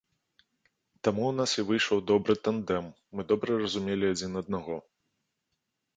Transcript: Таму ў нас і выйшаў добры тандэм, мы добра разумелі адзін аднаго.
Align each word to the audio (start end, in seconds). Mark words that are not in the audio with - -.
Таму 1.07 1.23
ў 1.27 1.33
нас 1.39 1.51
і 1.59 1.65
выйшаў 1.69 2.01
добры 2.13 2.35
тандэм, 2.47 2.85
мы 3.19 3.29
добра 3.33 3.51
разумелі 3.67 4.05
адзін 4.15 4.31
аднаго. 4.45 4.77